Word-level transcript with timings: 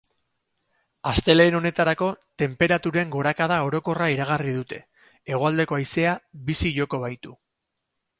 Astelehen 1.09 1.57
honetarako 1.57 2.07
tenperaturen 2.43 3.11
gorakada 3.15 3.59
orokorra 3.67 4.07
iragarri 4.15 4.55
dute, 4.55 4.81
hegoaldeko 5.35 5.79
haizea 5.81 6.15
bizi 6.49 6.73
joko 6.79 7.03
baitu. 7.05 7.37